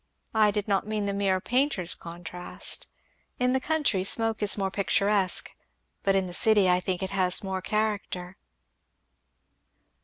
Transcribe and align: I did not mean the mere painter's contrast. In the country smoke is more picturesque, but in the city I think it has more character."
I 0.33 0.49
did 0.49 0.67
not 0.67 0.87
mean 0.87 1.05
the 1.05 1.13
mere 1.13 1.39
painter's 1.39 1.93
contrast. 1.93 2.87
In 3.39 3.53
the 3.53 3.59
country 3.59 4.03
smoke 4.03 4.41
is 4.41 4.57
more 4.57 4.71
picturesque, 4.71 5.51
but 6.01 6.15
in 6.15 6.25
the 6.25 6.33
city 6.33 6.67
I 6.67 6.79
think 6.79 7.03
it 7.03 7.11
has 7.11 7.43
more 7.43 7.61
character." 7.61 8.35